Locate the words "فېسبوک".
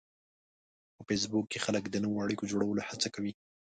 1.07-1.45